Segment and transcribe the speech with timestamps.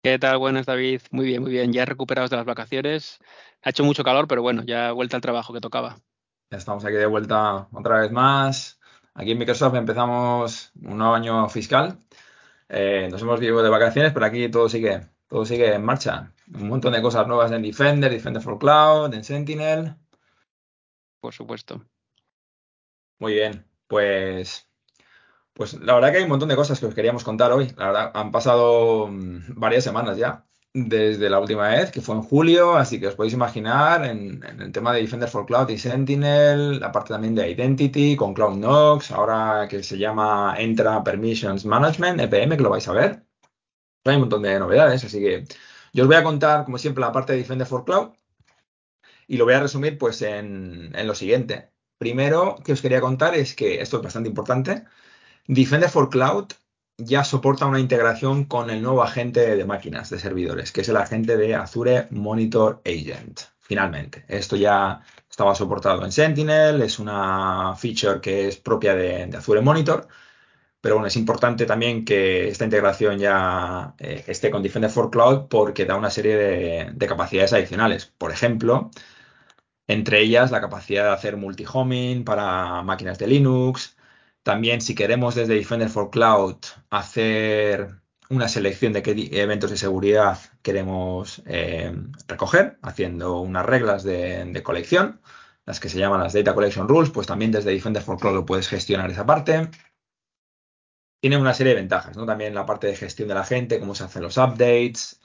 [0.00, 0.38] ¿Qué tal?
[0.38, 1.00] Buenas, David.
[1.10, 1.72] Muy bien, muy bien.
[1.72, 3.18] Ya recuperados de las vacaciones.
[3.62, 5.98] Ha hecho mucho calor, pero bueno, ya vuelta al trabajo que tocaba.
[6.50, 8.78] Ya estamos aquí de vuelta otra vez más.
[9.14, 11.98] Aquí en Microsoft empezamos un nuevo año fiscal.
[12.68, 16.32] Eh, nos hemos ido de vacaciones, pero aquí todo sigue, todo sigue en marcha.
[16.54, 19.96] Un montón de cosas nuevas en Defender, Defender for Cloud, en Sentinel.
[21.20, 21.84] Por supuesto.
[23.18, 24.67] Muy bien, pues
[25.58, 27.72] pues la verdad que hay un montón de cosas que os queríamos contar hoy.
[27.76, 32.22] La verdad, han pasado mm, varias semanas ya desde la última vez, que fue en
[32.22, 36.78] julio, así que os podéis imaginar en, el tema de Defender for Cloud y Sentinel,
[36.78, 42.20] la parte también de Identity con Cloud Knox, ahora que se llama Entra Permissions Management,
[42.20, 43.24] EPM, que lo vais a ver.
[44.04, 45.44] Hay un montón de novedades, así que
[45.92, 48.10] yo os voy a contar, como siempre, la parte de Defender for Cloud
[49.26, 51.72] y lo voy a resumir pues en, en lo siguiente.
[51.98, 54.84] Primero que os quería contar es que esto es bastante importante
[55.48, 56.52] Defender for Cloud
[56.98, 60.96] ya soporta una integración con el nuevo agente de máquinas, de servidores, que es el
[60.98, 63.40] agente de Azure Monitor Agent.
[63.58, 69.62] Finalmente, esto ya estaba soportado en Sentinel, es una feature que es propia de, Azure
[69.62, 70.06] Monitor,
[70.82, 75.48] pero bueno, es importante también que esta integración ya eh, esté con Defender for Cloud
[75.48, 78.06] porque da una serie de, de capacidades adicionales.
[78.06, 78.90] Por ejemplo,
[79.86, 83.97] entre ellas la capacidad de hacer multi-homing para máquinas de Linux,
[84.48, 86.56] también si queremos desde Defender for Cloud
[86.88, 91.94] hacer una selección de qué eventos de seguridad queremos eh,
[92.26, 95.20] recoger, haciendo unas reglas de, colección,
[95.66, 98.46] las que se llaman las Data Collection Rules, pues también desde Defender for Cloud lo
[98.46, 99.68] puedes gestionar esa parte.
[101.20, 102.24] Tiene una serie de ventajas, ¿no?
[102.24, 105.20] También la parte de gestión de la gente, cómo se hacen los updates.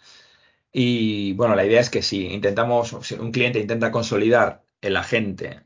[0.74, 5.62] Y bueno, la idea es que si intentamos, si un cliente intenta consolidar el agente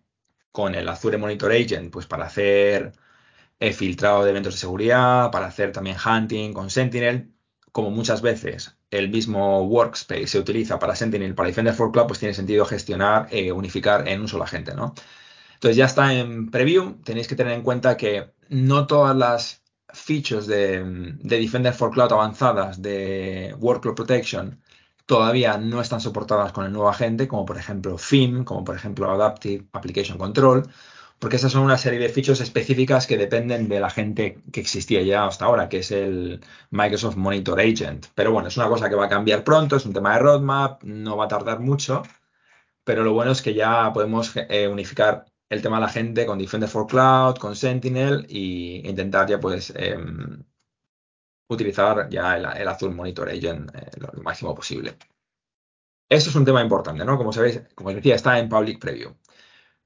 [0.52, 2.94] con el Azure Monitor Agent, pues para hacer
[3.60, 7.34] He filtrado de eventos de seguridad, para hacer también hunting con Sentinel.
[7.72, 12.20] Como muchas veces el mismo workspace se utiliza para Sentinel, para Defender for Cloud, pues
[12.20, 14.94] tiene sentido gestionar, e unificar en un solo agente, ¿no?
[15.56, 17.02] Entonces ya está en preview.
[17.04, 20.84] Tenéis que tener en cuenta que no todas las features de,
[21.20, 24.62] de Defender for Cloud avanzadas de Workload Protection
[25.08, 29.10] todavía no están soportadas con el nuevo agente, como por ejemplo FIM, como por ejemplo
[29.10, 30.70] Adaptive Application Control
[31.20, 35.02] porque esas son una serie de features específicas que dependen de la gente que existía
[35.02, 38.08] ya hasta ahora, que es el Microsoft Monitor Agent.
[38.16, 40.84] Pero bueno, es una cosa que va a cambiar pronto, es un tema de roadmap,
[40.84, 42.04] no va a tardar mucho,
[42.84, 46.40] pero lo bueno es que ya podemos eh, unificar el tema de la gente con
[46.40, 50.44] Defender for Cloud, con Sentinel e intentar ya pues em,
[51.50, 54.98] utilizar ya el, Azure Monitor Agent eh, lo máximo posible.
[56.10, 57.18] Eso es un tema importante, ¿no?
[57.18, 59.16] Como sabéis, como os decía, está en Public Preview.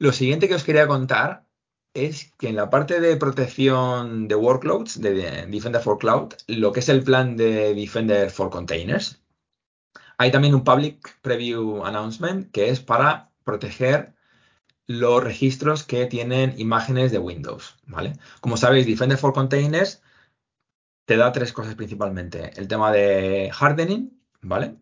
[0.01, 1.45] Lo siguiente que os quería contar
[1.93, 6.79] es que en la parte de protección de workloads de Defender for Cloud, lo que
[6.79, 9.21] es el plan de Defender for Containers,
[10.17, 14.15] hay también un Public Preview Announcement que es para proteger
[14.87, 18.13] los registros que tienen imágenes de Windows, ¿vale?
[18.39, 20.01] Como sabéis, Defender for Containers
[21.05, 22.59] te da tres cosas principalmente.
[22.59, 24.77] El tema de hardening, ¿vale?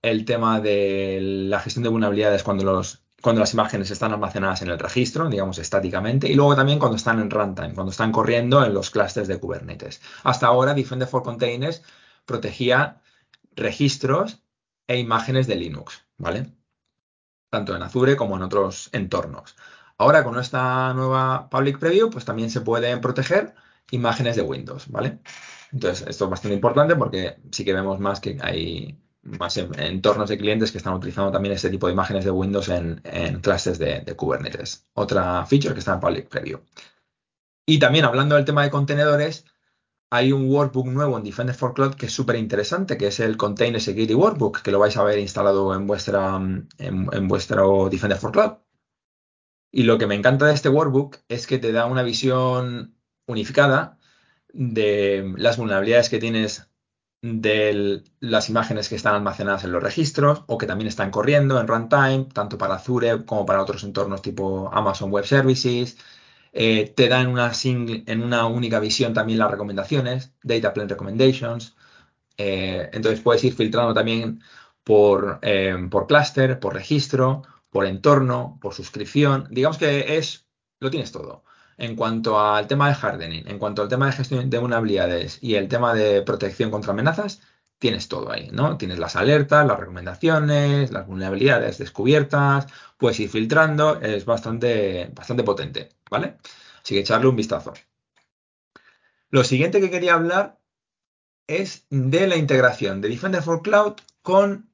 [0.00, 4.68] El tema de la gestión de vulnerabilidades cuando los cuando las imágenes están almacenadas en
[4.68, 8.74] el registro, digamos estáticamente, y luego también cuando están en runtime, cuando están corriendo en
[8.74, 10.02] los clusters de Kubernetes.
[10.24, 11.82] Hasta ahora, Defender for Containers
[12.26, 13.00] protegía
[13.56, 14.42] registros
[14.86, 16.52] e imágenes de Linux, ¿vale?
[17.48, 19.56] Tanto en Azure como en otros entornos.
[19.96, 23.54] Ahora, con esta nueva Public Preview, pues también se pueden proteger
[23.90, 25.20] imágenes de Windows, ¿vale?
[25.72, 30.28] Entonces, esto es bastante importante porque sí que vemos más que hay más en, entornos
[30.28, 33.00] de clientes que están utilizando también este tipo de imágenes de Windows en,
[33.40, 34.86] clases de, Kubernetes.
[34.94, 36.60] Otra feature que está en Public Preview.
[37.66, 39.46] Y también hablando del tema de contenedores,
[40.10, 43.36] hay un workbook nuevo en Defender for Cloud que es súper interesante, que es el
[43.36, 46.36] Container Security Workbook, que lo vais a ver instalado en, vuestra,
[46.78, 48.52] en vuestro Defender for Cloud.
[49.76, 52.96] Y lo que me encanta de este workbook es que te da una visión
[53.26, 53.98] unificada
[54.52, 56.70] de las vulnerabilidades que tienes
[57.26, 61.66] de las imágenes que están almacenadas en los registros o que también están corriendo en
[61.66, 65.96] runtime, tanto para Azure como para otros entornos tipo Amazon Web Services.
[66.52, 71.76] Eh, te dan una en una única visión también las recomendaciones, Data Plan Recommendations.
[72.36, 74.42] Eh, entonces puedes ir filtrando también
[74.84, 79.48] por, eh, por clúster, por registro, por entorno, por suscripción.
[79.50, 80.46] Digamos que es,
[80.80, 81.44] lo tienes todo.
[81.76, 85.56] En cuanto al tema de hardening, en cuanto al tema de gestión de vulnerabilidades y
[85.56, 87.40] el tema de protección contra amenazas,
[87.78, 88.78] tienes todo ahí, ¿no?
[88.78, 92.66] Tienes las alertas, las recomendaciones, las vulnerabilidades descubiertas,
[92.96, 96.38] puedes ir filtrando, es bastante, bastante potente, ¿vale?
[96.82, 97.74] Así que echarle un vistazo.
[99.30, 100.60] Lo siguiente que quería hablar
[101.46, 104.70] es de la integración de Defender for Cloud con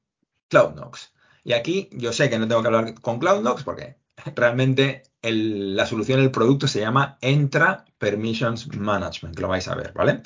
[0.49, 1.13] CloudNox.
[1.43, 3.97] Y aquí yo sé que no tengo que hablar con CloudNox porque
[4.35, 10.21] realmente la solución, el producto se llama Entra Permissions Management, lo vais a ver, ¿vale?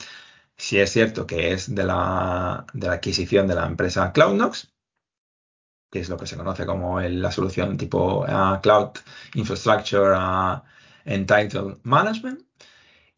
[0.58, 4.74] Si es cierto que es de la, adquisición de la empresa CloudNox,
[5.92, 8.26] que es lo que se conoce como la solución tipo
[8.62, 8.92] Cloud
[9.36, 10.16] Infrastructure
[11.06, 12.42] Entitled Management.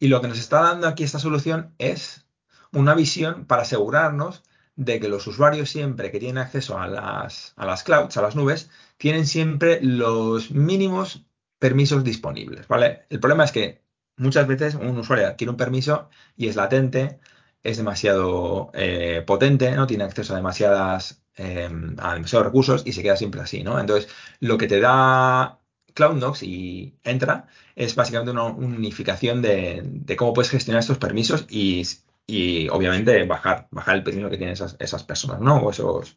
[0.00, 2.26] Y lo que nos está dando aquí esta solución es
[2.72, 4.42] una visión para asegurarnos
[4.76, 8.36] de que los usuarios siempre que tienen acceso a las, a las clouds, a las
[8.36, 11.27] nubes, tienen siempre los mínimos
[11.58, 13.06] permisos disponibles, ¿vale?
[13.10, 13.82] El problema es que
[14.16, 17.20] muchas veces un usuario adquiere un permiso y es latente,
[17.62, 23.02] es demasiado eh, potente, no tiene acceso a demasiadas em, a demasiados recursos y se
[23.02, 23.78] queda siempre así, ¿no?
[23.80, 24.10] Entonces,
[24.40, 25.60] lo que te da
[25.94, 33.24] CloudNox y Entra es básicamente una unificación de, cómo puedes gestionar estos permisos y, obviamente
[33.24, 35.56] bajar, bajar el permiso que tienen esas, esas personas, ¿no?
[35.56, 36.16] O, esos,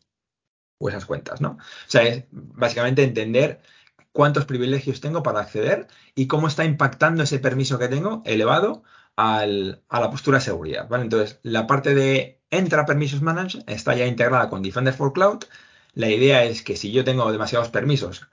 [0.78, 1.52] o esas cuentas, ¿no?
[1.52, 3.62] O sea, es básicamente entender
[4.12, 8.84] cuántos privilegios tengo para acceder y cómo está impactando ese permiso que tengo elevado
[9.18, 11.04] a la postura de seguridad, ¿vale?
[11.04, 15.44] Entonces, la parte de Entra Permissions Management está ya integrada con Defender for Cloud.
[15.94, 18.28] La idea es que si yo tengo demasiados permisos,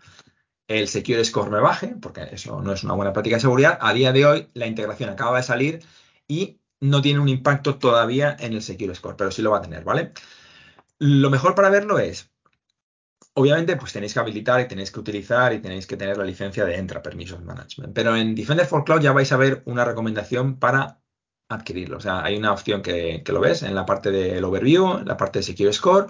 [0.66, 3.78] el Secure Score me baje, porque eso no es una buena práctica de seguridad.
[3.80, 5.80] A día de hoy, la integración acaba de salir
[6.26, 9.62] y no tiene un impacto todavía en el Secure Score, pero sí lo va a
[9.62, 10.12] tener, ¿vale?
[10.98, 12.30] Lo mejor para verlo es,
[13.38, 16.64] obviamente, pues tenéis que habilitar y tenéis que utilizar y tenéis que tener la licencia
[16.64, 17.94] de Entra Permissions Management.
[17.94, 21.00] Pero en Defender for Cloud ya vais a ver una recomendación para
[21.48, 21.98] adquirirlo.
[21.98, 25.16] O sea, hay una opción que, lo ves en la parte del overview, en la
[25.16, 26.08] parte de Secure Score.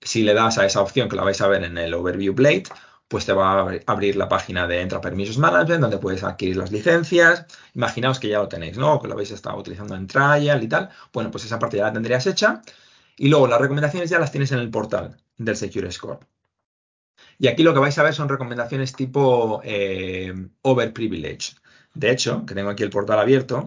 [0.00, 2.64] Si le das a esa opción, que la vais a ver en el Overview Blade,
[3.08, 6.70] pues te va a abrir la página de Entra Permissions Management, donde puedes adquirir las
[6.70, 7.46] licencias.
[7.74, 9.00] Imaginaos que ya lo tenéis, ¿no?
[9.00, 10.90] Que lo habéis estado utilizando en trial y tal.
[11.12, 12.62] Bueno, pues esa parte ya la tendrías hecha.
[13.16, 16.20] Y luego las recomendaciones ya las tienes en el portal del Secure Score.
[17.38, 20.32] Y aquí lo que vais a ver son recomendaciones tipo eh,
[20.62, 21.56] overprivileged.
[21.94, 23.66] De hecho, que tengo aquí el portal abierto,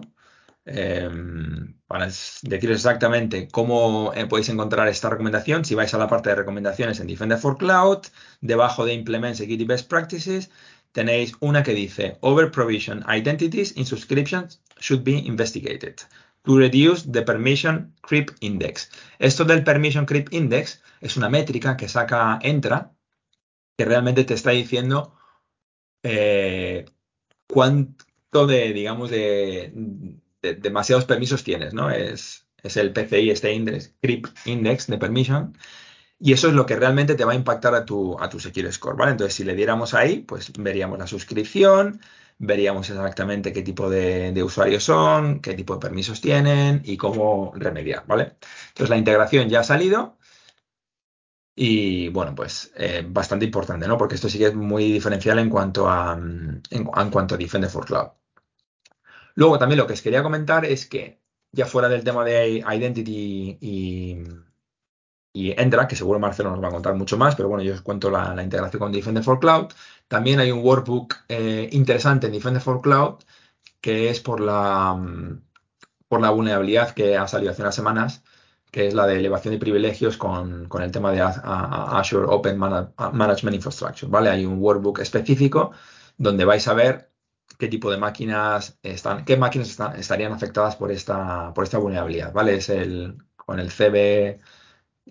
[0.64, 6.30] Em, para deciros exactamente cómo eh, podéis encontrar esta recomendación, si vais a la parte
[6.30, 8.06] de recomendaciones en Defender for Cloud,
[8.40, 10.50] debajo de Implement Security Best Practices,
[10.92, 15.96] tenéis una que dice Over Provision Identities in Subscriptions should be investigated
[16.44, 18.88] to reduce the Permission Creep Index.
[19.18, 22.92] Esto del Permission Creep Index es una métrica que saca Entra,
[23.76, 25.14] que realmente te está diciendo
[26.02, 26.84] eh,
[27.46, 29.72] cuánto de, digamos, de,
[30.40, 31.90] demasiados permisos tienes, ¿no?
[31.90, 35.56] Es, es el PCI, este index, CRIP Index de Permission.
[36.18, 38.70] Y eso es lo que realmente te va a impactar a tu, a tu Secure
[38.70, 39.12] Score, ¿vale?
[39.12, 42.00] Entonces, si le diéramos ahí, pues veríamos la suscripción,
[42.38, 48.04] veríamos exactamente qué tipo de, usuarios son, qué tipo de permisos tienen y cómo remediar,
[48.06, 48.36] ¿vale?
[48.68, 50.16] Entonces, la integración ya ha salido
[51.54, 53.98] y, bueno, pues eh, bastante importante, ¿no?
[53.98, 57.70] Porque esto sí que es muy diferencial en cuanto a, en, en cuanto a Defender
[57.70, 58.08] for Cloud.
[59.34, 61.20] Luego también lo que os quería comentar es que
[61.52, 64.24] ya fuera del tema de Identity y,
[65.32, 67.82] y Endra, que seguro Marcelo nos va a contar mucho más, pero bueno, yo os
[67.82, 69.68] cuento la, integración con Defender for Cloud.
[70.08, 73.16] También hay un workbook eh, interesante en Defender for Cloud,
[73.80, 74.98] que es por la,
[76.08, 78.22] por la vulnerabilidad que ha salido hace unas semanas,
[78.72, 84.10] que es la de elevación de privilegios con, el tema de Azure Open Management Infrastructure.
[84.10, 84.30] ¿vale?
[84.30, 85.72] Hay un workbook específico
[86.16, 87.12] donde vais a ver
[87.58, 92.56] qué tipo de máquinas están, qué máquinas estarían afectadas por esta, por esta vulnerabilidad, ¿vale?
[92.56, 94.40] Es el con el CB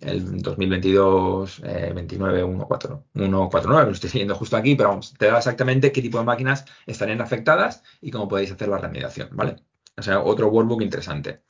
[0.02, 5.92] el 2022 eh, 29 149, lo estoy siguiendo justo aquí, pero vamos, te da exactamente
[5.92, 9.58] qué tipo de máquinas estarían afectadas y cómo podéis hacer la remediación, ¿vale?
[9.98, 11.44] O sea, otro workbook interesante.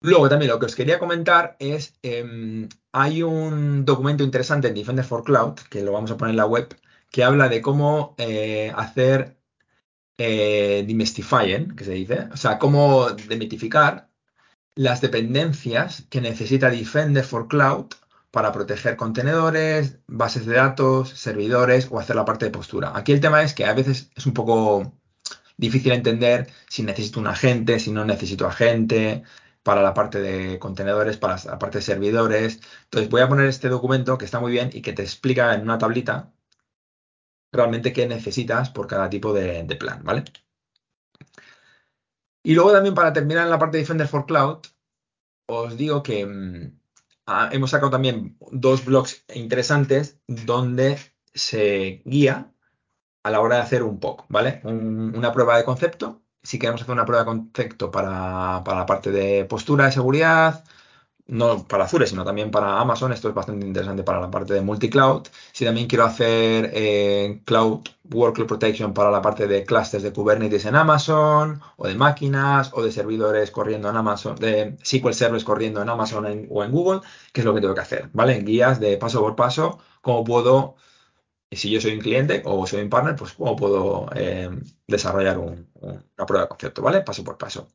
[0.00, 5.04] Luego también lo que os quería comentar es, em, hay un documento interesante en Defender
[5.04, 6.68] for Cloud, que lo vamos a poner en la web,
[7.10, 9.38] que habla de cómo eh, hacer
[10.18, 14.10] eh, demystifying, que se dice, o sea, cómo demitificar
[14.74, 17.86] las dependencias que necesita Defender for Cloud
[18.30, 22.92] para proteger contenedores, bases de datos, servidores o hacer la parte de postura.
[22.94, 24.92] Aquí el tema es que a veces es un poco
[25.56, 29.24] difícil entender si necesito un agente, si no necesito agente.
[29.62, 32.60] Para la parte de contenedores, para la parte de servidores.
[32.84, 35.62] Entonces voy a poner este documento que está muy bien y que te explica en
[35.62, 36.32] una tablita
[37.52, 40.24] realmente qué necesitas por cada tipo de, plan, ¿vale?
[42.42, 44.60] Y luego también para terminar en la parte de Defender for Cloud,
[45.46, 46.78] os digo que mm,
[47.52, 50.98] hemos sacado también dos blogs interesantes donde
[51.34, 52.52] se guía
[53.22, 54.60] a la hora de hacer un POC, ¿vale?
[54.64, 56.22] una prueba de concepto.
[56.48, 60.64] Si queremos hacer una prueba de concepto para, para la parte de postura de seguridad,
[61.26, 63.12] no para Azure, sino también para Amazon.
[63.12, 65.24] Esto es bastante interesante para la parte de multi-cloud.
[65.52, 70.64] Si también quiero hacer eh, Cloud Workload Protection para la parte de clusters de Kubernetes
[70.64, 75.82] en Amazon, o de máquinas, o de servidores corriendo en Amazon, de SQL Servers corriendo
[75.82, 77.00] en Amazon o en Google,
[77.34, 78.08] ¿qué es lo que tengo que hacer?
[78.14, 78.40] ¿Vale?
[78.40, 80.76] Guías de paso por paso, cómo puedo,
[81.56, 84.50] si yo soy un cliente o soy un partner, pues cómo puedo eh,
[84.86, 87.00] desarrollar una prueba de concepto, ¿vale?
[87.00, 87.68] Paso por paso.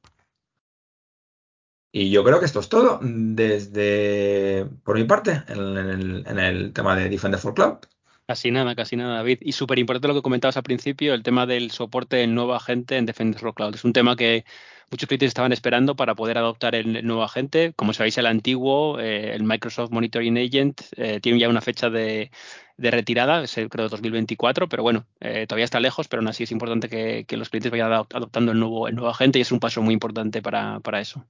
[1.96, 7.08] Y yo creo que esto es todo desde, por mi parte, en, el, tema de
[7.08, 7.78] Defender for Cloud.
[8.26, 9.40] Casi nada, casi nada, David.
[9.42, 12.98] Y súper importante lo que comentabas al principio, el tema del soporte en nuevo agente
[12.98, 13.76] en Defender for Cloud.
[13.76, 14.44] Es un tema que
[14.90, 17.74] muchos clientes estaban esperando para poder adoptar el nuevo agente.
[17.76, 22.32] Como sabéis, el antiguo, eh, el Microsoft Monitoring Agent, eh, tiene ya una fecha de,
[22.78, 26.90] retirada, es creo 2024, pero bueno, eh, todavía está lejos, pero aún así es importante
[26.90, 29.94] que, los clientes vayan adoptando el nuevo, el nuevo agente y es un paso muy
[29.94, 31.26] importante para eso.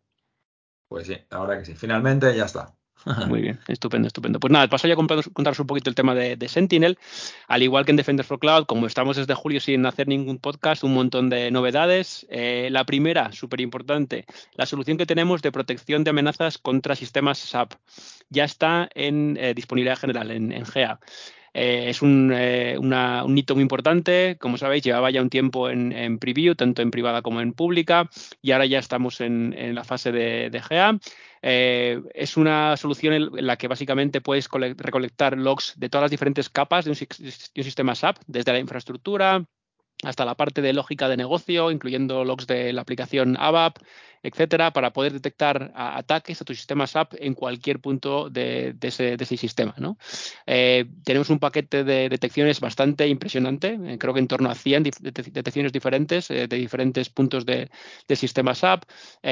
[0.93, 1.73] Pues sí, ahora que sí.
[1.73, 2.75] Finalmente ya está.
[3.27, 4.39] Muy bien, estupendo, estupendo.
[4.39, 6.98] Pues nada, paso ya a contaros un poquito el tema de, Sentinel.
[7.48, 10.83] Al igual que en Defender for Cloud, como estamos desde julio sin hacer ningún podcast,
[10.83, 12.25] un montón de novedades.
[12.29, 17.39] Eh, la primera, súper importante, la solución que tenemos de protección de amenazas contra sistemas
[17.39, 17.74] SAP.
[18.29, 21.00] Ya está en eh, disponibilidad general, en, en GA.
[21.55, 26.55] Eh, es un, un, hito muy importante, como sabéis, llevaba ya un tiempo en, preview,
[26.55, 28.10] tanto en privada como en pública,
[28.41, 30.98] y ahora ya estamos en, la fase de, de GA.
[31.45, 36.50] Eh, es una solución en la que básicamente puedes recolectar logs de todas las diferentes
[36.50, 39.45] capas de un, sistema SAP, desde la infraestructura
[40.03, 43.77] hasta la parte de lógica de negocio, incluyendo logs de la aplicación ABAP,
[44.24, 49.75] etcétera, para poder detectar ataques a tu sistema SAP en cualquier punto de, ese, sistema.
[50.48, 54.83] Eh, tenemos un paquete de detecciones bastante impresionante, eh, creo que en torno a 100
[54.83, 57.69] detecciones diferentes eh, de diferentes puntos de,
[58.13, 58.83] sistema SAP.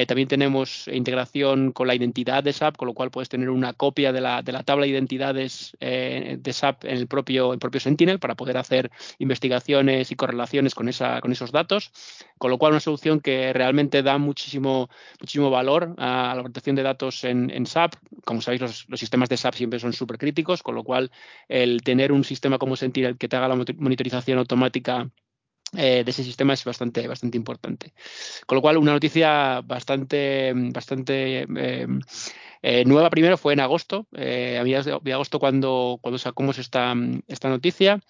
[0.07, 4.11] también tenemos integración con la identidad de SAP, con lo cual puedes tener una copia
[4.11, 10.11] de la, tabla de identidades de SAP en el propio Sentinel para poder hacer investigaciones
[10.11, 11.91] y correlaciones con, esos datos,
[12.37, 14.89] con lo cual una solución que realmente da muchísimo
[15.19, 17.95] muchísimo, valor a la protección de datos en, SAP.
[18.25, 21.11] Como sabéis, los, sistemas de SAP siempre son súper críticos, con lo cual
[21.47, 25.09] el tener un sistema como Sentinel que te haga la monitorización automática
[25.77, 27.93] eh, de ese sistema es bastante, bastante importante.
[28.45, 31.87] Con lo cual, una noticia bastante, bastante eh,
[32.61, 36.93] eh, nueva primero fue en agosto, a mediados de, agosto cuando, cuando sacamos esta
[37.43, 38.01] noticia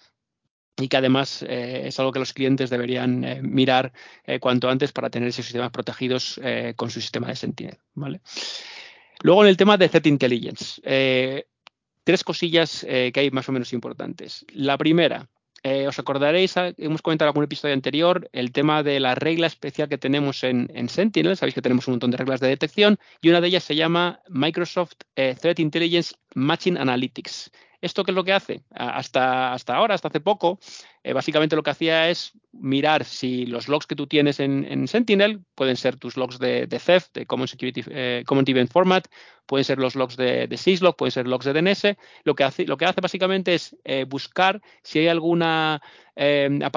[0.78, 3.92] y que además eh, es algo que los clientes deberían eh, mirar
[4.24, 6.40] eh, cuanto antes para tener esos sistemas protegidos
[6.76, 7.78] con su sistema de Sentinel.
[7.94, 8.20] ¿vale?
[9.22, 10.80] Luego en el tema de Threat Intelligence,
[12.04, 14.44] tres cosillas que hay más o menos importantes.
[14.52, 15.28] La primera,
[15.86, 19.88] os acordaréis, ah, hemos comentado en algún episodio anterior, el tema de la regla especial
[19.88, 21.36] que tenemos en, en, Sentinel.
[21.36, 24.20] Sabéis que tenemos un montón de reglas de detección y una de ellas se llama
[24.28, 27.50] Microsoft Threat Intelligence Matching Analytics.
[27.82, 28.62] ¿Esto qué es lo que hace?
[28.70, 30.60] Hasta, hasta ahora, hasta hace poco,
[31.02, 35.40] eh, básicamente lo que hacía es mirar si los logs que tú tienes en, Sentinel
[35.56, 39.08] pueden ser tus logs de, de theft, de Common, Security, eh, Common Event Format,
[39.46, 41.96] pueden ser los logs de, syslog, pueden ser logs de DNS.
[42.22, 45.82] Lo que hace, lo que hace básicamente es eh, buscar si hay alguna,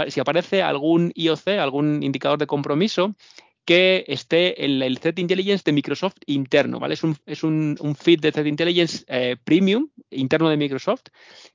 [0.07, 3.15] si aparece algún IOC, algún indicador de compromiso
[3.65, 6.93] que esté en el Threat Intelligence de Microsoft interno, ¿vale?
[6.93, 11.05] Es un, es un, feed de Threat Intelligence eh, premium interno de Microsoft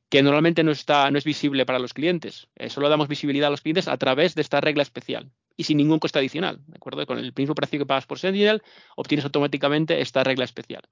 [0.08, 2.48] que normalmente no, está, no es visible para los clientes.
[2.56, 5.76] Eh, solo damos visibilidad a los clientes a través de esta regla especial y sin
[5.76, 7.06] ningún coste adicional, ¿de acuerdo?
[7.06, 8.60] Con el mismo precio que pagas por Sentinel,
[8.96, 10.82] obtienes automáticamente esta regla especial.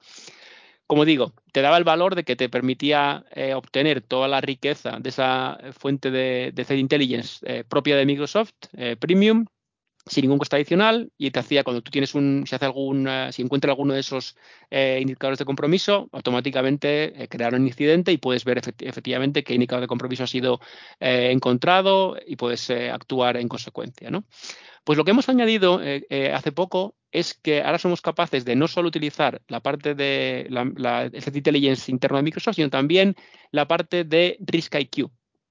[0.86, 4.98] Como digo, te daba el valor de que te permitía eh, obtener toda la riqueza
[5.00, 8.54] de esa fuente de, de Threat Intelligence propia de Microsoft,
[9.00, 9.46] Premium,
[10.08, 13.28] sin ningún coste adicional y te hacía cuando tú tienes un, si hace algún, eh,
[13.32, 14.36] si encuentra alguno de esos
[14.70, 19.82] eh, indicadores de compromiso, automáticamente eh, crear un incidente y puedes ver efectivamente qué indicador
[19.82, 20.60] de compromiso ha sido
[21.00, 24.10] encontrado y puedes actuar en consecuencia.
[24.10, 24.24] ¿no?
[24.84, 25.80] Pues lo que hemos añadido
[26.34, 30.70] hace poco es que ahora somos capaces de no solo utilizar la parte de la,
[30.76, 33.14] la intelligence interno de Microsoft, sino también
[33.50, 35.10] la parte de Risk IQ.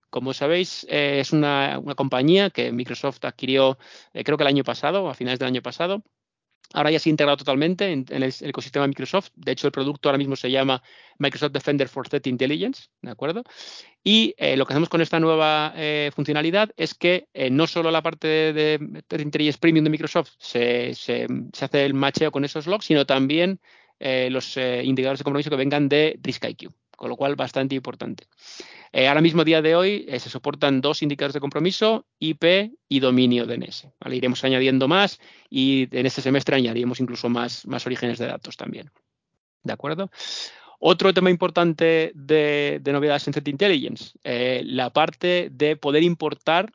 [0.09, 3.77] Como sabéis, eh, es una, compañía que Microsoft adquirió,
[4.13, 6.03] eh, creo que el año pasado, a finales del año pasado,
[6.73, 9.29] Ahora ya se ha integrado totalmente en, el, ecosistema de Microsoft.
[9.35, 10.83] De hecho, el producto ahora mismo se llama
[11.17, 13.43] Microsoft Defender for Threat Intelligence, ¿de acuerdo?
[14.03, 15.73] Y eh, lo que hacemos con esta nueva
[16.13, 20.89] funcionalidad es que no solo la parte de, Threat Intelligence Premium de Microsoft se,
[21.61, 23.61] hace el macheo con esos logs, sino también
[24.01, 28.25] los indicadores de compromiso que vengan de RiskIQ, con lo cual bastante importante.
[28.91, 32.99] Eh, ahora mismo, día de hoy, eh, se soportan dos indicadores de compromiso, IP y
[32.99, 33.89] dominio DNS.
[34.11, 38.91] Iremos añadiendo más y en este semestre añadiremos incluso más, más orígenes de datos también.
[39.63, 40.09] ¿De acuerdo?
[40.79, 46.71] Otro tema importante de, novedades en Threat Intelligence, eh, la parte de poder importar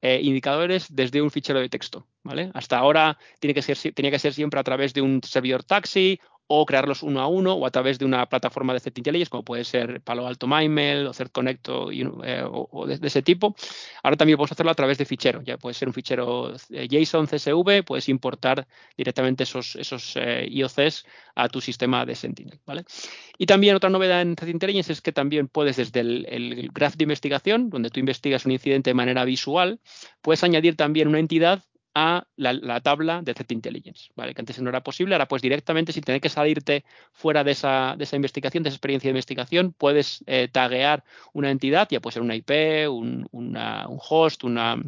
[0.00, 2.06] indicadores desde un fichero de texto.
[2.22, 2.52] ¿vale?
[2.54, 6.20] Hasta ahora tiene que ser, tenía que ser siempre a través de un servidor taxi
[6.50, 9.44] o crearlos uno a uno o a través de una plataforma de Threat Intelligence, como
[9.44, 13.54] puede ser Palo Alto MyMail o Threat Connect o, eh, de, ese tipo.
[14.02, 15.42] Ahora también puedes hacerlo a través de fichero.
[15.42, 21.04] Ya puede ser un fichero eh, JSON, CSV, puedes importar directamente esos, esos eh, IOCs
[21.34, 22.58] a tu sistema de Sentinel.
[22.64, 22.84] ¿vale?
[23.36, 26.96] Y también otra novedad en Threat Intelligence es que también puedes desde el, el graph
[26.96, 29.80] de investigación, donde tú investigas un incidente de manera visual,
[30.22, 31.62] puedes añadir también una entidad
[32.00, 34.32] a la, tabla de Threat Intelligence, ¿vale?
[34.32, 37.96] que antes no era posible, ahora pues directamente sin tener que salirte fuera de esa,
[37.98, 41.02] de esa investigación, de esa experiencia de investigación, puedes eh, taguear
[41.32, 43.26] una entidad, ya puede ser una IP, un,
[44.08, 44.80] host, una,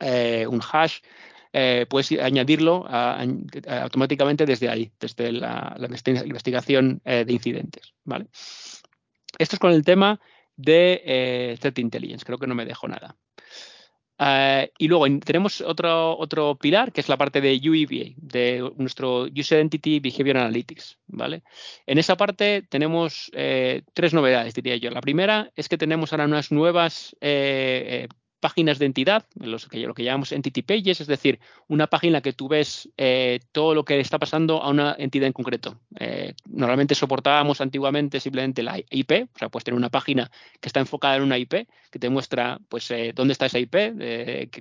[0.00, 0.98] eh, un hash,
[1.54, 5.74] eh, puedes añadirlo automáticamente desde ahí, desde la,
[6.22, 7.94] investigación de incidentes.
[8.04, 8.26] ¿vale?
[9.38, 10.20] Esto es con el tema
[10.54, 13.16] de Threat Intelligence, creo que no me dejo nada.
[14.18, 19.24] Eh, y luego tenemos otro, otro pilar que es la parte de UEBA, de nuestro
[19.24, 20.98] User Entity Behavior Analytics.
[21.06, 21.42] ¿vale?
[21.86, 24.90] En esa parte tenemos eh, tres novedades, diría yo.
[24.90, 28.08] La primera es que tenemos ahora unas nuevas eh,
[28.40, 29.58] páginas de entidad, lo
[29.94, 33.98] que llamamos entity pages, es decir, una página que tú ves eh, todo lo que
[34.00, 35.80] está pasando a una entidad en concreto.
[35.98, 40.80] Eh, normalmente soportábamos antiguamente simplemente la IP, o sea, puedes tener una página que está
[40.80, 43.74] enfocada en una IP, que te muestra pues eh, dónde está esa IP,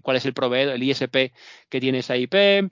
[0.02, 1.34] cuál es el proveedor, el ISP
[1.70, 2.72] que tiene esa IP,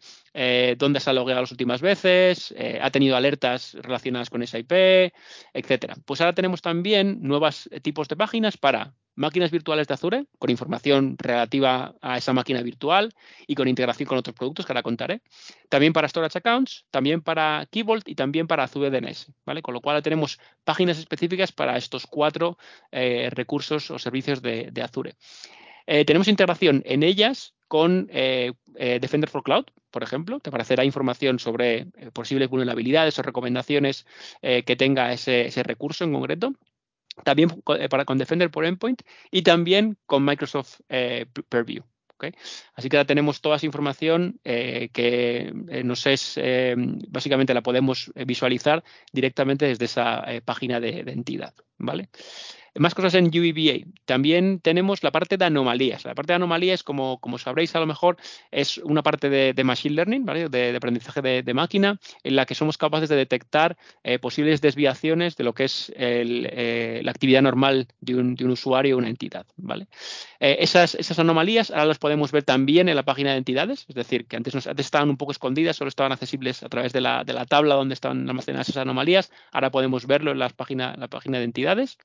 [0.78, 5.14] dónde se ha logueado las últimas veces, ha tenido alertas relacionadas con esa IP,
[5.54, 5.96] etcétera.
[6.06, 11.16] Pues ahora tenemos también nuevos tipos de páginas para máquinas virtuales de Azure con información
[11.18, 13.14] relativa a esa máquina virtual
[13.48, 15.22] y con integración con otros productos que ahora contaré.
[15.70, 19.32] También para Storage Accounts, también para Key y también para Azure DNS.
[19.46, 19.62] ¿vale?
[19.62, 22.58] Con lo cual tenemos páginas específicas para estos cuatro
[22.92, 25.16] eh, recursos o servicios de, Azure.
[25.86, 30.40] Eh, tenemos integración en ellas con eh, Defender for Cloud, por ejemplo.
[30.40, 34.06] Te aparecerá información sobre posibles vulnerabilidades o recomendaciones
[34.42, 36.54] que tenga ese recurso en concreto
[37.24, 37.50] también
[37.80, 41.84] eh, para, con Defender por Endpoint y también con Microsoft eh, Purview.
[42.76, 45.52] Así que ya tenemos toda esa información eh, que
[45.84, 46.40] nos es,
[47.10, 51.54] básicamente la podemos visualizar directamente desde esa página de, de, entidad.
[51.78, 52.08] ¿vale?
[52.76, 53.86] Más cosas en UEBA.
[54.06, 56.06] También tenemos la parte de anomalías.
[56.06, 58.18] La parte de anomalías, como, como sabréis a lo mejor,
[58.52, 63.10] es una parte de, Machine Learning, de, aprendizaje de, máquina, en la que somos capaces
[63.10, 68.38] de detectar eh, posibles desviaciones de lo que es eh, la actividad normal de un,
[68.50, 69.46] usuario o una entidad.
[69.56, 69.88] ¿vale?
[70.40, 74.26] Eh, esas, anomalías ahora las podemos ver también en la página de entidades, es decir,
[74.26, 77.94] que antes, estaban un poco escondidas, solo estaban accesibles a través de la, tabla donde
[77.94, 79.32] estaban almacenadas esas anomalías.
[79.52, 81.98] Ahora podemos verlo en la página, la página de entidades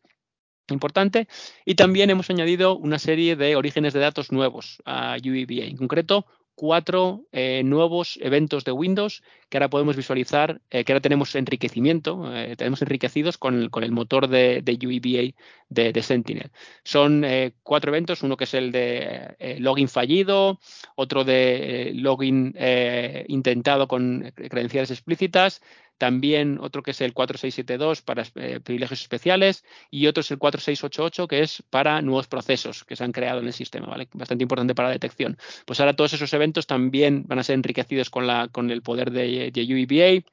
[0.75, 1.29] importante.
[1.65, 6.27] Y también hemos añadido una serie de orígenes de datos nuevos a UEBA, en concreto
[6.59, 12.35] cuatro eh, nuevos eventos de Windows que ahora podemos visualizar, eh, que ahora tenemos enriquecimiento,
[12.35, 15.35] eh, tenemos enriquecidos con el, con el motor de, de UEBA
[15.69, 16.51] de, Sentinel.
[16.83, 17.25] Son
[17.63, 20.59] cuatro eventos, uno que es el de login fallido,
[20.97, 22.55] otro de login
[23.29, 25.63] intentado con credenciales explícitas,
[25.99, 31.29] también otro que es el 4672 para eh, privilegios especiales y otro es el 4688
[31.29, 34.09] que es para nuevos procesos que se han creado en el sistema, ¿vale?
[34.13, 35.37] Bastante importante para la detección.
[35.67, 39.11] Pues ahora todos esos eventos también van a ser enriquecidos con, la, con el poder
[39.11, 40.25] de, de UEBA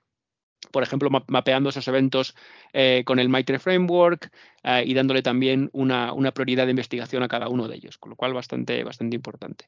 [0.71, 2.35] por ejemplo, mapeando esos eventos
[2.73, 4.31] eh, con el Mitre Framework
[4.63, 8.09] eh, y dándole también una, una, prioridad de investigación a cada uno de ellos, con
[8.09, 9.67] lo cual bastante, bastante importante.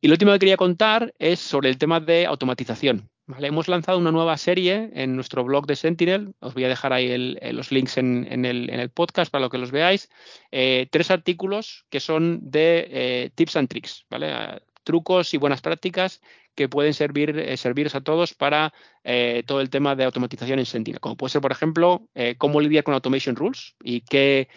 [0.00, 3.10] Y lo último que quería contar es sobre el tema de automatización.
[3.28, 6.34] Hemos lanzado una nueva serie en nuestro blog de Sentinel.
[6.38, 10.08] Os voy a dejar ahí los links en, el, podcast para que los veáis.
[10.52, 14.62] Eh, tres artículos que son de eh, tips and tricks, ¿vale?
[14.84, 16.22] trucos y buenas prácticas
[16.54, 20.66] que pueden servir, eh, serviros a todos para eh, todo el tema de automatización en
[20.66, 21.00] Sentinel.
[21.00, 22.08] Como puede ser, por ejemplo,
[22.38, 24.48] cómo lidiar con Automation Rules y qué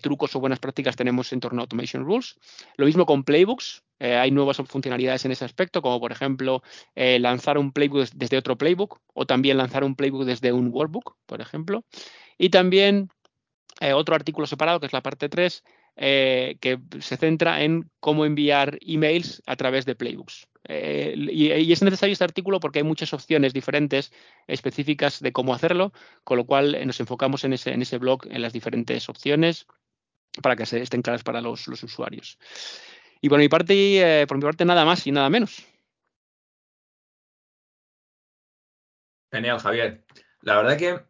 [0.00, 2.36] trucos o buenas prácticas tenemos en torno a Automation Rules.
[2.76, 3.82] Lo mismo con Playbooks.
[4.02, 6.62] Hay nuevas funcionalidades en ese aspecto, como por ejemplo
[6.94, 11.40] lanzar un playbook desde otro playbook o también lanzar un playbook desde un workbook, por
[11.40, 11.84] ejemplo.
[12.38, 13.08] Y también
[13.94, 15.62] otro artículo separado, que es la parte 3,
[15.96, 20.48] eh, que se centra en cómo enviar emails a través de playbooks.
[20.66, 24.10] Eh, y, es necesario este artículo porque hay muchas opciones diferentes
[24.46, 25.92] específicas de cómo hacerlo,
[26.24, 29.66] con lo cual eh, nos enfocamos en ese, en ese blog en las diferentes opciones
[30.42, 32.38] para que se estén claras para los, usuarios.
[33.22, 35.64] Y por mi parte, por mi parte, nada más y nada menos.
[39.32, 40.04] Genial, Javier.
[40.42, 41.00] La verdad que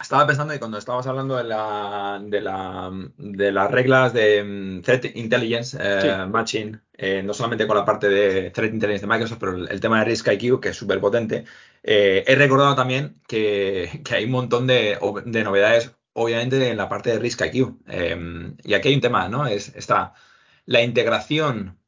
[0.00, 4.82] estaba pensando que cuando estábamos hablando de, la, de, la, de las reglas de mm,
[4.82, 9.38] Threat Intelligence eh, Matching, eh, no solamente con la parte de Threat Intelligence de Microsoft,
[9.38, 11.44] pero el, tema de Risk IQ, que es súper potente,
[11.82, 16.88] eh, he recordado también que, que, hay un montón de, de, novedades, obviamente, en la
[16.88, 17.76] parte de Risk IQ.
[18.64, 19.46] y aquí hay un tema, ¿no?
[19.46, 20.14] Es, está
[20.66, 21.78] la integración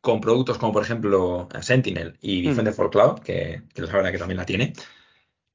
[0.00, 2.48] con productos como, por ejemplo, Sentinel y mm.
[2.48, 4.72] Defender for Cloud, que, que la verdad que también la tiene.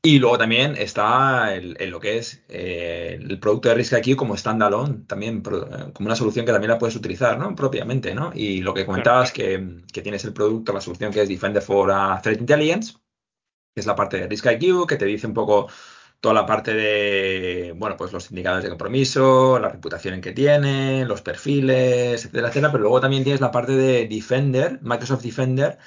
[0.05, 4.37] Y luego también está el, lo que es eh, el producto de Risk aquí como
[4.37, 7.55] standalone, también eh, como una solución que también la puedes utilizar, ¿no?
[7.55, 8.31] Propiamente, ¿no?
[8.35, 11.91] Y lo que comentabas que, que, tienes el producto, la solución que es Defender for
[12.21, 12.93] Threat Intelligence,
[13.73, 15.69] que es la parte de Risk IQ, que te dice un poco
[16.25, 21.05] toda la parte de, bueno, pues los indicadores de compromiso, la reputación en que tiene,
[21.05, 22.71] los perfiles, etcétera, etcétera.
[22.71, 25.77] Pero luego también tienes la parte de Defender, Microsoft Defender,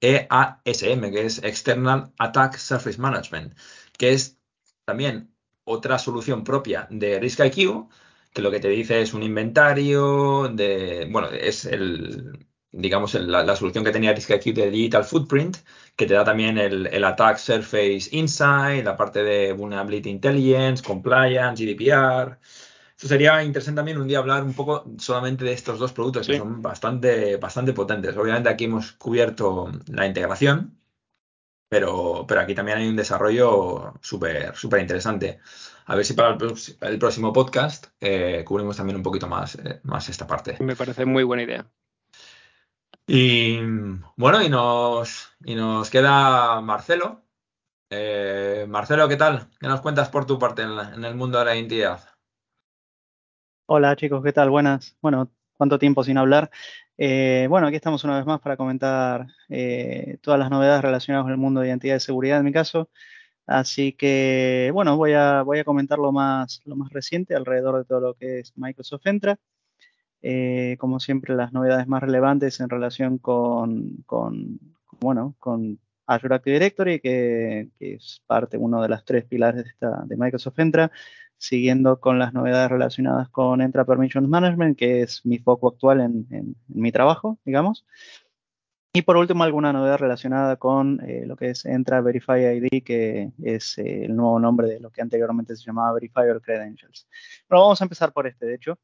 [0.00, 3.54] EASM, que es External Attack Surface Management,
[3.98, 4.38] que es
[4.86, 7.90] también otra solución propia de Risk IQ,
[8.32, 13.84] que lo que te dice es un inventario de, bueno, es el, digamos, la, solución
[13.84, 15.58] que tenía Risk IQ de Digital Footprint,
[15.96, 21.64] que te da también el, el Attack Surface Insight, la parte de Vulnerability Intelligence, Compliance,
[21.64, 22.38] GDPR,
[22.96, 26.62] sería interesante también un día hablar un poco solamente de estos dos productos que son
[26.62, 28.16] bastante, bastante potentes.
[28.16, 30.78] Obviamente aquí hemos cubierto la integración,
[31.68, 35.38] pero, pero aquí también hay un desarrollo súper súper interesante.
[35.86, 36.36] A ver si para
[36.80, 40.56] el, próximo podcast eh, cubrimos también un poquito más, eh, más esta parte.
[40.60, 41.66] Me parece muy buena idea.
[43.06, 43.58] Y
[44.16, 47.22] bueno, y nos, y nos queda Marcelo.
[47.90, 49.50] Eh, Marcelo, ¿qué tal?
[49.60, 52.00] ¿Qué nos cuentas por tu parte en, en el mundo de la identidad?
[53.66, 54.48] Hola chicos, ¿qué tal?
[54.48, 54.96] Buenas.
[55.02, 56.50] Bueno, cuánto tiempo sin hablar.
[56.96, 61.32] Eh, bueno, aquí estamos una vez más para comentar eh, todas las novedades relacionadas con
[61.32, 62.88] el mundo de identidad y seguridad en mi caso.
[63.46, 67.84] Así que, bueno, voy a, voy a comentar lo más, lo más reciente alrededor de
[67.84, 69.38] todo lo que es Microsoft Entra.
[70.26, 74.58] Eh, como siempre, las novedades más relevantes en relación con, con
[74.98, 79.70] bueno, con Azure Active Directory, que, que, es parte, uno de las tres pilares de,
[79.70, 80.90] esta, de Microsoft Entra
[81.36, 86.56] siguiendo con las novedades relacionadas con Entra Permissions Management, que es mi foco actual en,
[86.68, 87.84] mi trabajo, digamos.
[88.94, 93.32] Y por último, alguna novedad relacionada con eh, lo que es Entra Verify ID, que
[93.42, 97.08] es eh, el nuevo nombre de lo que anteriormente se llamaba Verifier Credentials.
[97.46, 98.78] Pero vamos a empezar por este, de hecho.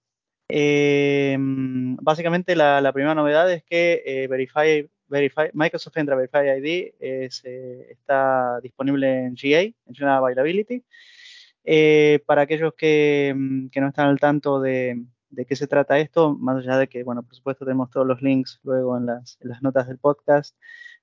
[0.53, 9.35] Eh, básicamente, la, primera novedad es que Verify, Microsoft Entra Verify ID está disponible en
[9.35, 10.85] GA, en General Availability.
[11.65, 12.77] Eh, para aquellos mm,
[13.69, 15.05] que, no están al tanto de,
[15.47, 18.61] qué se trata esto, más allá de que, bueno, por supuesto tenemos todos los links
[18.63, 20.57] luego en las, notas del podcast,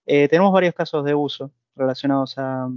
[0.06, 2.70] eh, tenemos varios casos de uso relacionados a,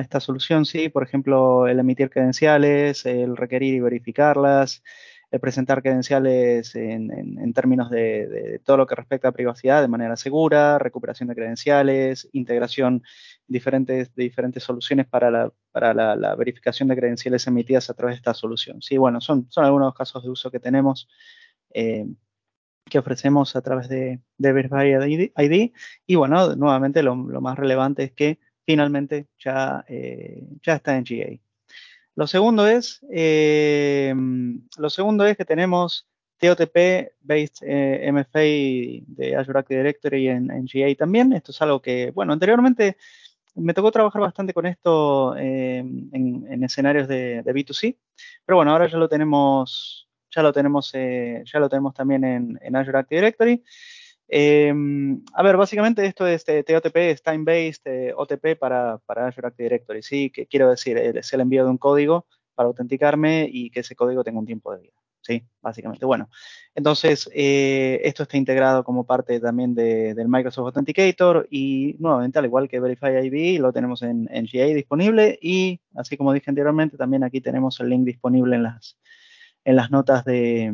[0.00, 4.82] esta solución, sí, por ejemplo, el emitir credenciales, el requerir y verificarlas,
[5.30, 10.78] el presentar credenciales en, términos de, todo lo que respecta a privacidad de manera segura,
[10.78, 13.02] recuperación de credenciales, integración
[13.46, 18.18] diferentes, de diferentes soluciones para, la, para la, verificación de credenciales emitidas a través de
[18.18, 18.80] esta solución.
[18.80, 21.08] Sí, bueno, son, son algunos casos de uso que tenemos.
[21.74, 22.06] Eh,
[22.88, 25.72] que ofrecemos a través de, de Verify ID.
[26.06, 31.47] Y bueno, nuevamente lo, más relevante es que finalmente ya, eh, ya está en GA.
[32.18, 34.12] Lo segundo es, eh,
[34.76, 38.40] lo segundo es que tenemos TOTP based eh, MFA
[39.06, 41.32] de Azure Active Directory en, GA también.
[41.32, 42.96] Esto es algo que, bueno, anteriormente
[43.54, 47.96] me tocó trabajar bastante con esto eh, en, escenarios de, B2C,
[48.44, 52.74] pero bueno, ahora ya lo tenemos, ya lo tenemos, ya lo tenemos también en, en
[52.74, 53.62] Azure Active Directory.
[54.28, 59.64] Em, a ver, básicamente esto es TOTP, es time-based eh, OTP para, para Azure Active
[59.64, 60.02] Directory.
[60.02, 63.96] Sí, que quiero decir, es el envío de un código para autenticarme y que ese
[63.96, 64.92] código tenga un tiempo de vida.
[65.20, 66.06] Sí, básicamente.
[66.06, 66.30] Bueno,
[66.74, 72.68] entonces eh, esto está integrado como parte también del Microsoft Authenticator y nuevamente, al igual
[72.68, 77.40] que Verify ID, lo tenemos en, GA disponible y así como dije anteriormente, también aquí
[77.40, 78.98] tenemos el link disponible en las,
[79.64, 80.72] en las notas de,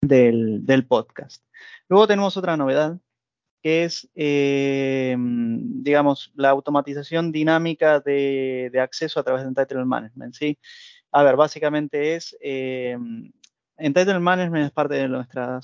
[0.00, 1.44] del, podcast.
[1.88, 2.98] Luego tenemos otra novedad
[3.62, 10.34] que es, eh, digamos, la automatización dinámica de, acceso a través de Entitlement Management.
[10.34, 10.58] ¿sí?
[11.12, 12.96] A ver, básicamente es, eh,
[13.76, 15.60] Entitlement Management es parte de nuestra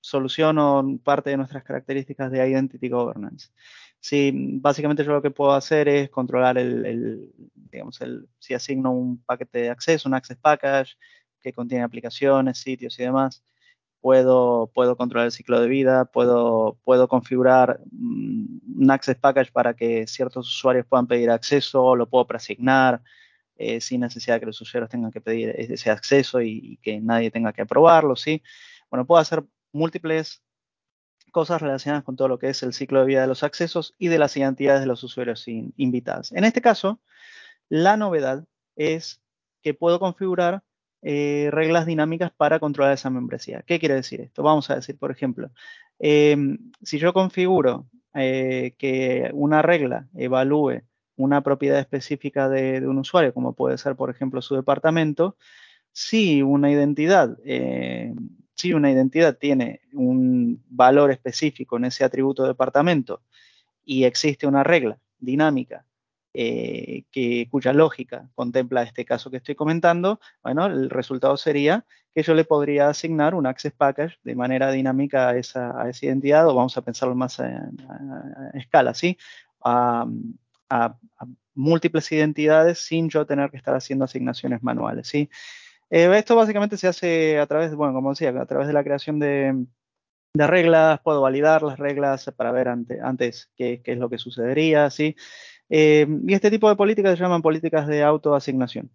[0.00, 3.48] solución o parte de nuestras características de Identity Governance.
[4.00, 9.22] Sí, básicamente yo lo que puedo hacer es controlar el, digamos, el, si asigno un
[9.24, 10.96] paquete de acceso, un access package
[11.40, 13.42] que contiene aplicaciones, sitios y demás,
[14.00, 19.74] puedo, puedo controlar el ciclo de vida, puedo, puedo configurar mm, un access package para
[19.74, 23.02] que ciertos usuarios puedan pedir acceso, lo puedo preasignar
[23.56, 27.30] eh, sin necesidad de que los usuarios tengan que pedir ese acceso y, que nadie
[27.30, 28.42] tenga que aprobarlo, ¿sí?
[28.90, 30.42] Bueno, puedo hacer múltiples
[31.32, 34.08] cosas relacionadas con todo lo que es el ciclo de vida de los accesos y
[34.08, 36.32] de las identidades de los usuarios invitados.
[36.32, 37.00] En este caso,
[37.68, 38.46] la novedad
[38.76, 39.20] es
[39.60, 40.62] que puedo configurar
[41.02, 43.62] eh, reglas dinámicas para controlar esa membresía.
[43.66, 44.42] ¿Qué quiere decir esto?
[44.42, 45.50] Vamos a decir, por ejemplo,
[45.98, 50.82] em, si yo configuro eh, que una regla evalúe
[51.16, 55.36] una propiedad específica de, un usuario, como puede ser, por ejemplo, su departamento,
[55.92, 58.14] si una identidad, eh,
[58.54, 63.22] si una identidad tiene un valor específico en ese atributo de departamento
[63.84, 65.84] y existe una regla dinámica
[66.40, 72.22] eh, que, cuya lógica contempla este caso que estoy comentando, bueno, el resultado sería que
[72.22, 76.76] yo le podría asignar un access package de manera dinámica a esa, identidad, o vamos
[76.76, 77.72] a pensarlo más a,
[78.54, 79.18] escala, ¿sí?
[79.64, 80.06] A,
[81.54, 85.28] múltiples identidades sin yo tener que estar haciendo asignaciones manuales, ¿sí?
[85.90, 89.18] Eh, esto básicamente se hace a través, bueno, como decía, a través de la creación
[89.18, 89.66] de,
[90.34, 95.16] reglas, puedo validar las reglas para ver antes qué, qué, es lo que sucedería, ¿sí?
[95.68, 98.90] Eh, y este tipo de políticas se llaman políticas de autoasignación.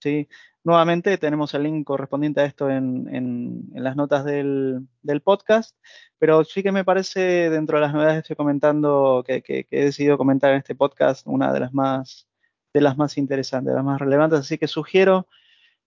[0.00, 0.28] ¿sí?
[0.64, 4.88] Nuevamente tenemos el link correspondiente a esto en, las notas del,
[5.24, 5.76] podcast,
[6.18, 10.18] pero sí que me parece dentro de las novedades que estoy comentando, que, he decidido
[10.18, 12.28] comentar en este podcast, una de las más,
[12.74, 15.28] de las más interesantes, de las más relevantes, así que sugiero,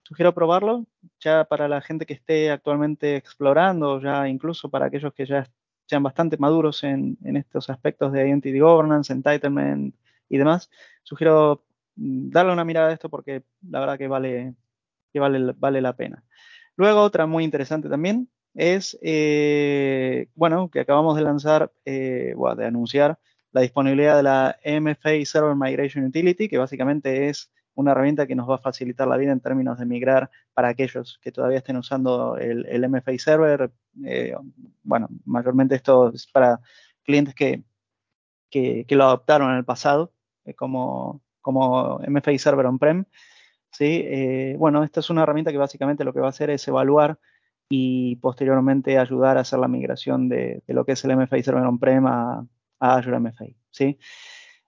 [0.03, 0.85] sugiero probarlo
[1.19, 5.49] ya para la gente que esté actualmente explorando, ya incluso para aquellos que ya
[5.87, 9.93] sean bastante maduros en, en estos aspectos de identity governance, entitlement,
[10.29, 10.69] y demás,
[11.03, 11.65] sugiero
[11.95, 14.55] mm, darle una mirada a esto porque la verdad que vale,
[15.11, 16.23] que vale, vale la pena.
[16.75, 23.19] Luego, otra muy interesante también es, eh, bueno, que acabamos de lanzar, eh, de anunciar
[23.51, 28.49] la disponibilidad de la MFA Server Migration Utility, que básicamente es una herramienta que nos
[28.49, 32.37] va a facilitar la vida en términos de migrar para aquellos que todavía estén usando
[32.37, 33.71] el, MFA Server.
[34.05, 34.35] Eh,
[34.83, 36.59] bueno, mayormente esto es para
[37.03, 37.63] clientes que,
[38.49, 40.13] que, que, lo adoptaron en el pasado
[40.55, 43.05] como, como MFI Server On-Prem.
[43.71, 44.03] ¿sí?
[44.05, 47.19] Eh, bueno, esta es una herramienta que básicamente lo que va a hacer es evaluar
[47.69, 52.05] y posteriormente ayudar a hacer la migración de, lo que es el MFI Server On-Prem
[52.07, 52.45] a,
[52.79, 53.55] Azure MFI.
[53.69, 53.99] ¿sí?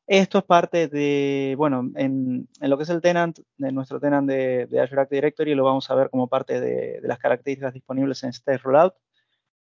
[0.05, 4.67] Esto es parte de, bueno, en, lo que es el tenant, de nuestro tenant de,
[4.81, 8.59] Azure Active Directory, lo vamos a ver como parte de, las características disponibles en State
[8.59, 8.93] Rollout.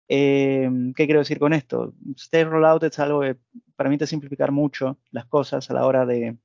[0.09, 1.93] Eh, ¿Qué quiero decir con esto?
[2.15, 3.37] State Rollout es algo que
[3.75, 6.37] permite simplificar mucho las cosas a la hora de,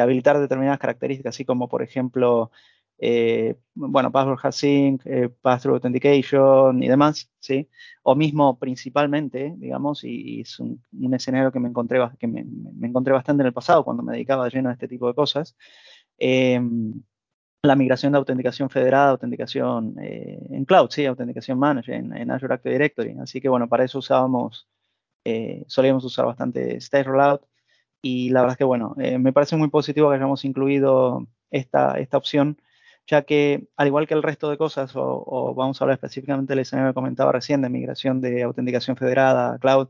[0.00, 2.50] habilitar determinadas características, así como, por ejemplo,
[2.98, 7.68] eh, bueno, Password Hasync, eh, Password Authentication y demás, ¿sí?
[8.02, 10.80] O mismo principalmente, digamos, y, es un,
[11.14, 12.44] escenario que me encontré, que me,
[12.82, 15.56] encontré bastante en el pasado cuando me dedicaba lleno a este tipo de cosas.
[16.18, 17.02] Em,
[17.62, 22.54] la migración de autenticación federada, autenticación eh, en cloud, sí, autenticación manager en, en, Azure
[22.54, 23.16] Active Directory.
[23.20, 24.68] Así que bueno, para eso usábamos,
[25.24, 27.42] eh, solíamos usar bastante State Rollout
[28.02, 31.98] y la verdad es que bueno, eh, me parece muy positivo que hayamos incluido esta,
[31.98, 32.60] esta opción,
[33.06, 36.60] ya que al igual que el resto de cosas, o, vamos a hablar específicamente del
[36.60, 39.88] escenario que comentaba recién de migración de autenticación federada a cloud,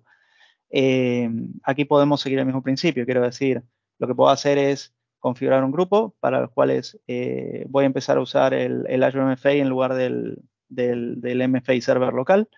[1.64, 3.62] aquí podemos seguir el mismo principio, quiero decir,
[3.98, 8.18] lo que puedo hacer es configurar un grupo para los cuales eh, voy a empezar
[8.18, 12.48] a usar el, Azure MFA en lugar del, del, MFA server local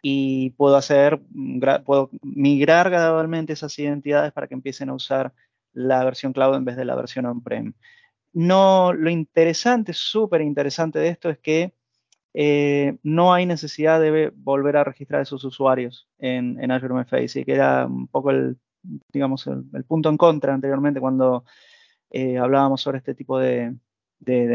[0.00, 1.20] y puedo hacer,
[1.84, 5.34] puedo migrar gradualmente esas identidades para que empiecen a usar
[5.72, 7.74] la versión cloud en vez de la versión on-prem.
[8.32, 11.74] No, lo interesante, súper interesante de esto es que
[12.34, 17.44] eh, no hay necesidad de volver a registrar esos usuarios en, en Azure MFA, así
[17.44, 18.58] que era un poco el,
[19.12, 21.44] digamos, el punto en contra anteriormente cuando
[22.10, 23.74] eh, hablábamos sobre este tipo de,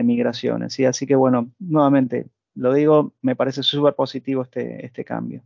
[0.03, 0.79] migraciones.
[0.79, 5.43] Así que bueno, nuevamente, lo digo, me parece súper positivo este, este cambio.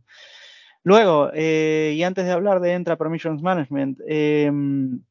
[0.86, 5.02] Luego, eh, y antes de hablar de Entra Permissions Management, em,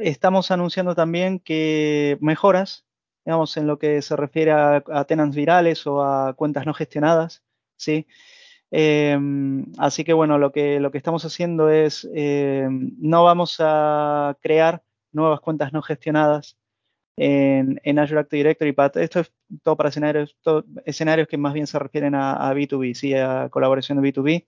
[0.00, 2.84] estamos anunciando también que mejoras,
[3.24, 7.42] digamos, en lo que se refiere a, tenants virales o a cuentas no gestionadas,
[7.76, 8.06] ¿sí?
[8.70, 14.36] Em, así que bueno, lo que, lo que estamos haciendo es, em, no vamos a
[14.42, 16.58] crear nuevas cuentas no gestionadas
[17.16, 18.74] en, Azure Active Directory.
[19.02, 20.36] esto es todo para escenarios,
[20.84, 23.14] escenarios que más bien se refieren a, a B2B, ¿sí?
[23.14, 24.46] a colaboración de B2B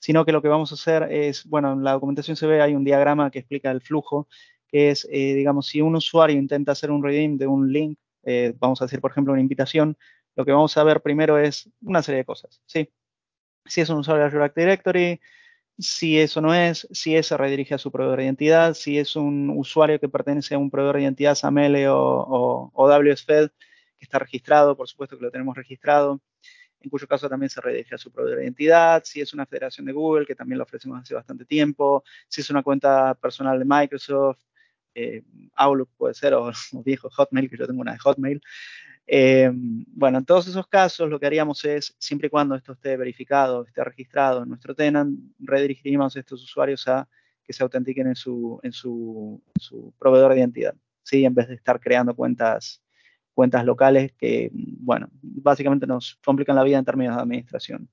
[0.00, 2.74] sino que lo que vamos a hacer es, bueno, en la documentación se ve, hay
[2.74, 4.28] un diagrama que explica el flujo,
[4.66, 8.54] que es, eh, digamos, si un usuario intenta hacer un redeem de un link, eh,
[8.58, 9.96] vamos a decir, por ejemplo, una invitación,
[10.36, 12.90] lo que vamos a ver primero es una serie de cosas, ¿sí?
[13.66, 15.20] Si es un usuario de Azure Active Directory,
[15.80, 19.50] si eso no es, si ese redirige a su proveedor de identidad, si es un
[19.50, 23.50] usuario que pertenece a un proveedor de identidad SAML o, o, o WSFed,
[23.98, 26.20] que está registrado, por supuesto que lo tenemos registrado,
[26.80, 29.86] en cuyo caso también se redirige a su proveedor de identidad, si es una federación
[29.86, 33.64] de Google, que también lo ofrecemos hace bastante tiempo, si es una cuenta personal de
[33.66, 34.40] Microsoft,
[34.94, 35.22] eh,
[35.54, 36.50] Outlook puede ser, o,
[36.84, 38.40] viejo Hotmail, que yo tengo una de Hotmail.
[39.12, 42.96] Eh, bueno, en todos esos casos lo que haríamos es, siempre y cuando esto esté
[42.96, 47.08] verificado, esté registrado en nuestro tenant, redirigiríamos a estos usuarios a
[47.42, 49.42] que se autentiquen en su,
[49.98, 51.24] proveedor de identidad, ¿sí?
[51.24, 52.82] en vez de estar creando cuentas
[53.34, 57.88] cuentas locales que, bueno, básicamente nos complican la vida en términos de administración.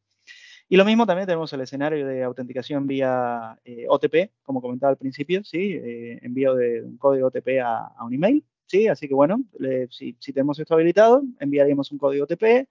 [0.70, 4.98] Y lo mismo también tenemos el escenario de autenticación vía eh, OTP, como comentaba al
[4.98, 5.80] principio, ¿sí?
[5.82, 8.88] Eh, envío de un código OTP a, un email, ¿sí?
[8.88, 9.44] Así que bueno,
[9.90, 12.68] si, tenemos esto habilitado, enviaríamos un código OTP, eh,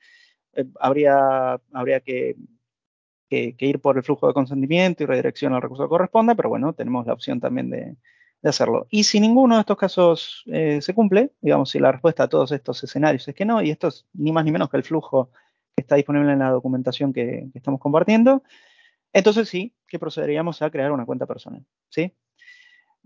[0.81, 2.37] habría, habría que,
[3.29, 6.73] que, ir por el flujo de consentimiento y redirección al recurso que corresponda, pero bueno,
[6.73, 7.97] tenemos la opción también de,
[8.43, 8.87] de hacerlo.
[8.91, 12.53] Y si ninguno de estos casos eh, se cumple, digamos, si la respuesta a todos
[12.53, 15.31] estos escenarios es que no, y esto es ni más ni menos que el flujo
[15.75, 18.43] que está disponible en la documentación que, estamos compartiendo,
[19.13, 21.65] entonces sí que procederíamos a crear una cuenta personal.
[21.89, 22.13] ¿sí?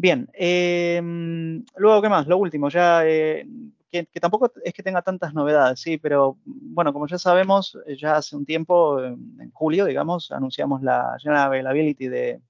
[0.02, 2.26] Bien, em, luego, ¿qué más?
[2.26, 3.46] Lo último, ya eh,
[3.90, 8.34] que, tampoco es que tenga tantas novedades, sí, pero bueno, como ya sabemos, ya hace
[8.34, 12.40] un tiempo, en julio, digamos, anunciamos la General Availability de,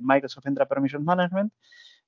[0.00, 1.54] Microsoft Entra Permission Management,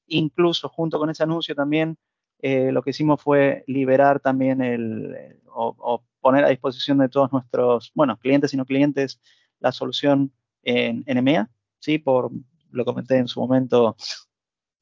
[0.08, 1.96] Incluso junto con ese anuncio también
[2.40, 7.92] eh, lo que hicimos fue liberar también el, o, poner a disposición de todos nuestros,
[7.94, 9.22] bueno, clientes y no clientes,
[9.58, 10.32] la solución
[10.64, 11.98] en, en EMEA, ¿sí?
[11.98, 12.30] Por,
[12.72, 13.96] lo comenté en su momento,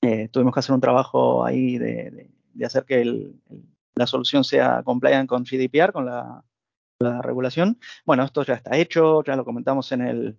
[0.03, 2.31] eh, tuvimos que hacer un trabajo ahí de,
[2.65, 3.33] hacer que
[3.95, 6.45] la solución sea compliant con GDPR, con la,
[7.01, 7.79] la regulación.
[8.05, 10.39] Bueno, esto ya está hecho, ya lo comentamos en el,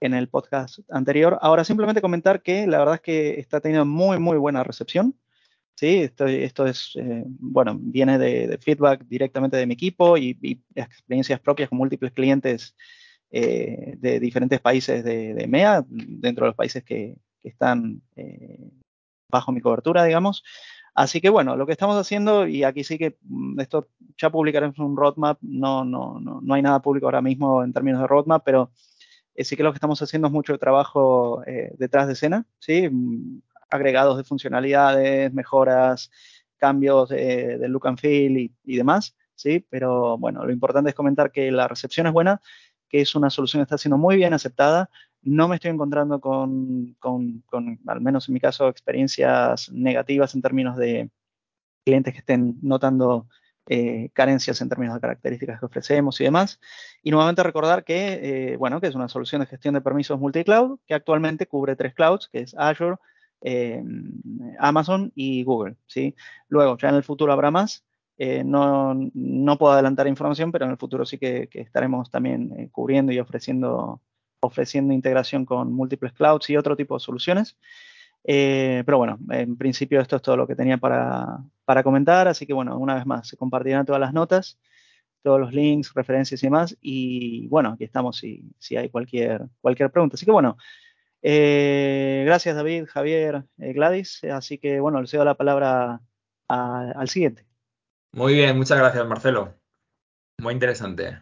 [0.00, 1.38] en el podcast anterior.
[1.40, 5.14] Ahora simplemente comentar que la verdad es que está teniendo muy, muy buena recepción.
[5.74, 11.38] Sí, esto, esto es, eh, bueno, viene de, feedback directamente de mi equipo y, experiencias
[11.40, 12.74] propias con múltiples clientes
[13.30, 18.70] eh, de diferentes países de, de, MEA, dentro de los países que, están eh,
[19.28, 20.44] bajo mi cobertura, digamos.
[20.94, 24.78] Así que bueno, lo que estamos haciendo, y aquí sí que mm, esto ya publicaremos
[24.78, 28.42] un roadmap, no, no, no, no hay nada público ahora mismo en términos de roadmap,
[28.44, 28.70] pero
[29.34, 32.88] eh, sí que lo que estamos haciendo es mucho trabajo eh, detrás de escena, ¿sí?
[32.88, 36.10] Mm, agregados de funcionalidades, mejoras,
[36.56, 39.66] cambios de, look and feel y, demás, ¿sí?
[39.68, 42.40] Pero bueno, lo importante es comentar que la recepción es buena,
[42.88, 44.88] que es una solución que está siendo muy bien aceptada.
[45.26, 50.42] No me estoy encontrando con, con, con, al menos en mi caso, experiencias negativas en
[50.42, 51.10] términos de
[51.84, 53.28] clientes que estén notando
[53.68, 56.60] eh, carencias en términos de características que ofrecemos y demás.
[57.02, 60.78] Y nuevamente recordar que, eh, bueno, que es una solución de gestión de permisos multicloud
[60.86, 62.96] que actualmente cubre tres clouds, que es Azure,
[63.40, 63.82] eh,
[64.60, 65.74] Amazon y Google.
[65.88, 66.14] ¿sí?
[66.48, 67.84] Luego, ya en el futuro habrá más.
[68.44, 73.18] no, no, puedo adelantar información, pero en el futuro sí que estaremos también cubriendo y
[73.18, 74.00] ofreciendo,
[74.40, 77.56] ofreciendo integración con múltiples clouds y otro tipo de soluciones.
[78.28, 82.44] Eh, pero bueno, en principio esto es todo lo que tenía para, para, comentar, así
[82.44, 84.58] que bueno, una vez más, se compartirán todas las notas,
[85.22, 89.90] todos los links, referencias y demás, y bueno, aquí estamos si, si hay cualquier, cualquier
[89.90, 90.14] pregunta.
[90.14, 90.56] Así que bueno,
[91.22, 96.00] eh, gracias David, Javier, eh, Gladys, así que bueno, le cedo la palabra
[96.48, 97.46] al siguiente.
[98.12, 99.54] Muy bien, muchas gracias Marcelo,
[100.38, 101.20] muy interesante.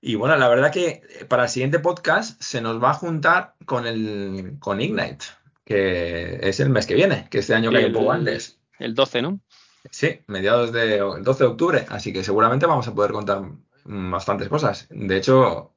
[0.00, 3.86] Y bueno, la verdad que para el siguiente podcast se nos va a juntar con
[3.86, 5.26] el con Ignite
[5.70, 8.58] que es el mes que viene, que este año cae un poco antes.
[8.80, 9.40] El 12, ¿no?
[9.88, 13.42] Sí, mediados de 12 de octubre, así que seguramente vamos a poder contar
[13.84, 14.88] bastantes cosas.
[14.90, 15.72] De hecho,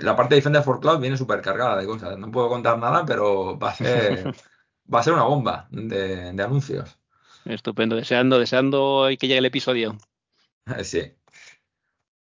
[0.00, 2.16] la parte de Defender for Cloud viene súper cargada de cosas.
[2.18, 4.34] No puedo contar nada, pero va a ser,
[4.92, 6.98] va a ser una bomba de, de anuncios.
[7.44, 9.98] Estupendo, deseando, deseando que llegue el episodio.
[10.84, 11.12] Sí.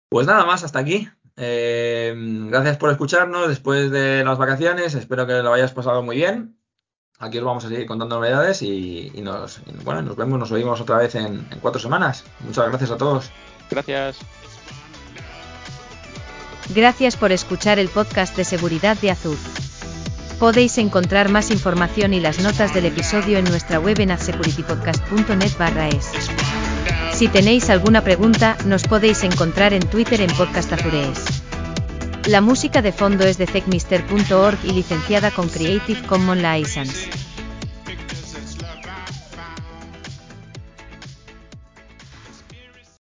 [0.08, 1.08] Pues nada más, hasta aquí.
[1.36, 2.14] Eh,
[2.50, 4.94] gracias por escucharnos después de las vacaciones.
[4.94, 6.56] Espero que lo hayas pasado muy bien.
[7.18, 10.98] Aquí os vamos a seguir contando novedades y, nos, bueno, nos vemos, nos oímos otra
[10.98, 12.24] vez en, en cuatro semanas.
[12.40, 13.30] Muchas gracias a todos.
[13.70, 14.18] Gracias.
[16.74, 19.36] Gracias por escuchar el podcast de seguridad de Azur.
[20.42, 25.88] Podéis encontrar más información y las notas del episodio en nuestra web en azsecuritypodcast.net barra
[25.88, 26.10] es.
[27.12, 31.42] Si tenéis alguna pregunta, nos podéis encontrar en Twitter en Podcast Azurees.
[32.26, 37.21] La música de fondo es de techmister.org y licenciada con Creative Commons License.